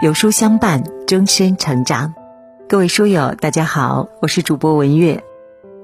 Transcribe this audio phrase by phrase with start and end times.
[0.00, 2.14] 有书相伴，终身成长。
[2.68, 5.24] 各位书友，大家好，我是主播文月。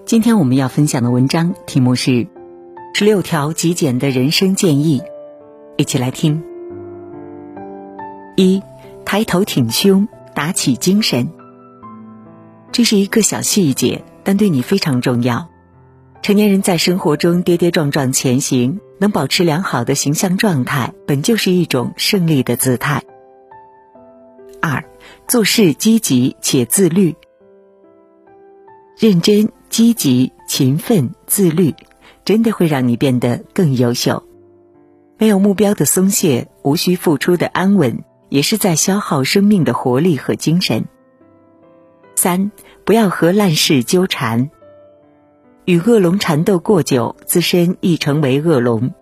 [0.06, 2.10] 今天我们要分享的文章题目是
[2.94, 5.00] 《十六条极简的人生建议》，
[5.76, 6.44] 一起来听。
[8.36, 8.62] 一，
[9.04, 11.32] 抬头挺胸，打起精神。
[12.70, 15.48] 这是一个小细节，但对你非常重要。
[16.22, 23.02] 成年人在生活中跌跌撞撞前行，能保持良好的形象状态，本就是一种胜利的姿态。
[25.26, 27.14] 做事积极且自律。
[28.98, 31.74] 认真、积极、勤奋、自律，
[32.24, 34.22] 真的会让你变得更优秀。
[35.18, 40.84] 没有目标的松懈，无需付出的安稳，也是在消耗生命的活力和精神。
[42.14, 42.52] 三，
[42.84, 44.50] 不要和烂事纠缠。
[45.64, 48.92] 与恶龙缠斗过久，自身亦成为恶龙。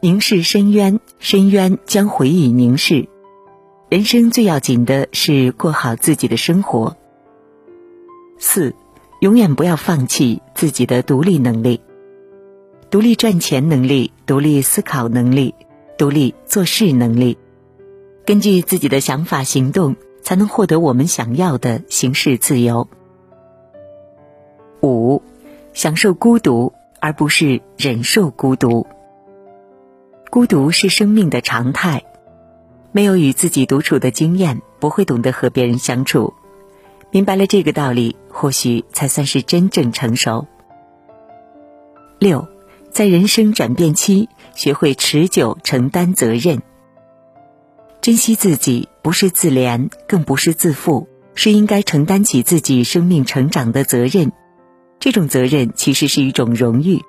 [0.00, 3.08] 凝视深渊，深渊将回以凝视。
[3.94, 6.96] 人生最要紧的是过好自己的生活。
[8.40, 8.74] 四，
[9.20, 11.80] 永远不要放弃自己的独立能力，
[12.90, 15.54] 独立赚钱能力，独立思考能力，
[15.96, 17.38] 独立做事能力，
[18.26, 22.88] 根据自己的想法行动，才能获得我们想要的行事自由。
[24.82, 25.22] 五，
[25.72, 28.88] 享受孤独，而不是忍受孤独。
[30.30, 32.02] 孤独是生命的常态。
[32.94, 36.32] 没有与自己独处的经验，不会懂得和别人相处。
[37.10, 40.46] 明白了这个道理，或许才算是真正成熟。
[42.20, 42.46] 六，
[42.92, 46.62] 在人生转变期，学会持久承担责任。
[48.00, 54.30] 珍惜自己，不是自怜，更不是自负，是应该承担起自己生命成长的责任。
[55.00, 57.00] 这种责任其实是一种荣誉。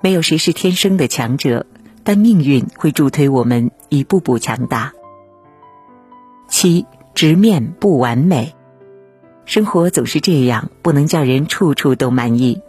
[0.00, 1.66] 没有谁是天生的强者，
[2.04, 4.94] 但命运会助推我们一步步强大。
[6.48, 8.54] 七，直面不完美。
[9.44, 12.62] 生活总是这样，不能叫人处处都满意，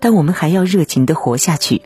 [0.00, 1.82] 但我们还要热情的活下去。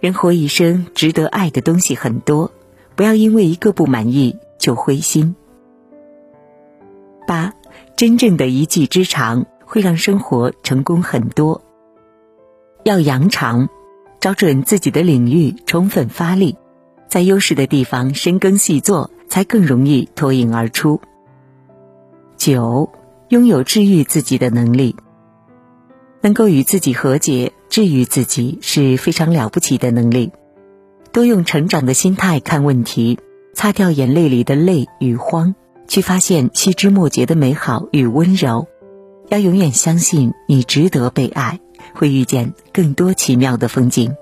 [0.00, 2.52] 人活一生，值得爱的东西很多，
[2.94, 5.34] 不要因为一个不满意就灰心。
[7.26, 7.54] 八，
[7.96, 11.62] 真正的一技之长会让生活成功很多。
[12.84, 13.68] 要扬长，
[14.20, 16.56] 找准自己的领域，充分发力，
[17.08, 19.10] 在优势的地方深耕细作。
[19.28, 21.00] 才更容易脱颖而出。
[22.36, 22.90] 九，
[23.28, 24.96] 拥有治愈自己的能力，
[26.20, 30.32] 能够与自己和解、治愈自己是非常了不起的能力。
[31.12, 33.18] 多用成长的心态看问题，
[33.54, 35.54] 擦掉眼泪里的泪与慌，
[35.86, 38.66] 去发现细枝末节的美好与温柔。
[39.28, 41.60] 要永远相信你值得被爱，
[41.94, 44.16] 会遇见更多奇妙的风景。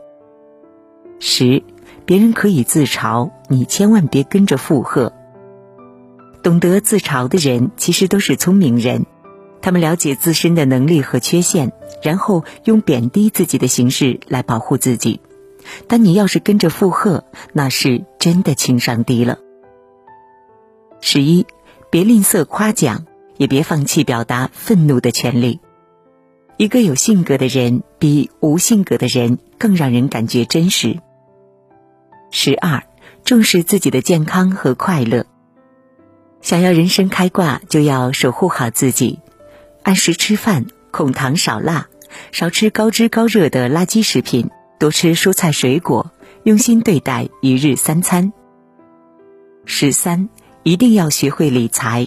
[1.19, 1.63] 十。
[2.05, 5.13] 别人可以自嘲，你千万别跟着附和。
[6.43, 9.07] 懂得自嘲的人，其实都是聪明人，
[9.61, 15.21] 他们了解自身的能力和缺陷，然后用贬低自己的形式来保护自己。
[15.89, 19.39] 但你要是跟着附和，那是真的情商低了。
[21.01, 21.47] 十一，
[21.91, 25.61] 别吝啬夸奖，也别放弃表达愤怒的权利。
[26.57, 31.01] 一个有性格的人，比无性格的人更让人感觉真实。
[32.31, 32.85] 十二，
[33.27, 35.27] 重视自己的健康和快乐。
[36.43, 39.19] 想要人生开挂，就要守护好自己，
[39.83, 41.89] 按时吃饭，控糖少辣，
[42.31, 44.49] 少吃高脂高热的垃圾食品，
[44.79, 46.13] 多吃蔬菜水果，
[46.45, 48.33] 用心对待一日三餐。
[49.65, 50.29] 十三，
[50.63, 52.07] 一定要学会理财。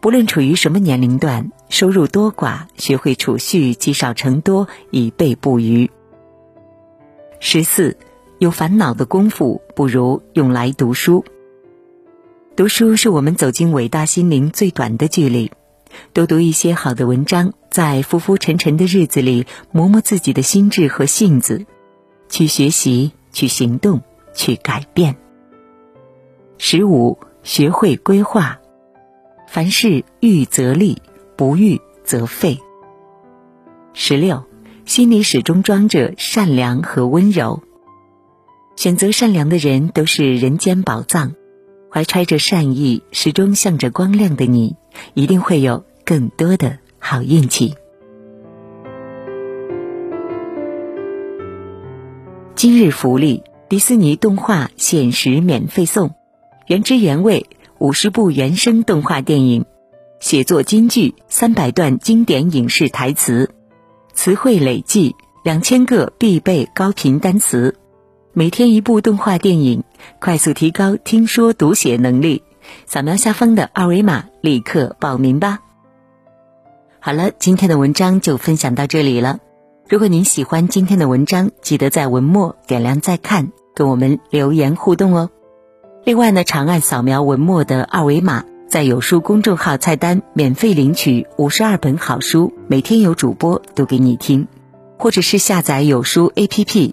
[0.00, 5.90] 不论处于什么年龄段，收入多寡，学会储蓄，积少成多，以备不虞。
[7.40, 7.94] 十四。
[8.38, 11.24] 有烦恼的功夫，不如用来读书。
[12.54, 15.50] 读书是我们走进伟大心灵最短的距离。
[16.12, 21.66] 多读一些好的文章，在浮浮沉沉的日子里，磨磨自己的心智和性子，
[22.28, 24.02] 去学习，去行动，
[24.34, 25.16] 去改变。
[26.58, 28.60] 十五，学会规划。
[29.48, 31.02] 凡事预则立，
[31.36, 32.60] 不预则废。
[33.94, 34.44] 十六，
[34.84, 37.62] 心里始终装着善良和温柔。
[38.78, 41.34] 选择善良的人都是人间宝藏，
[41.90, 44.76] 怀揣着善意，始终向着光亮的你，
[45.14, 47.74] 一定会有更多的好运气。
[52.54, 56.14] 今日福利：迪士尼动画限时免费送，
[56.68, 57.46] 原汁原味
[57.78, 59.64] 五十部原声动画电影，
[60.20, 63.50] 写作金句三百段经典影视台词，
[64.12, 67.74] 词汇累计两千个必备高频单词。
[68.38, 69.82] 每天一部动画电影，
[70.20, 72.44] 快速提高听说读写能力，
[72.86, 75.58] 扫描下方的二维码，立刻报名吧。
[77.00, 79.40] 好了，今天的文章就分享到这里了。
[79.88, 85.30] 如果您喜欢今天的文章，记得在文末点亮再看，跟我们留言互动哦。
[86.04, 94.46] 另外呢，长按扫描文末的二维码，在有书公众号菜单免费领取五十二本好书，每天有主播读给你听，
[94.96, 96.92] 或者是下载有书 APP，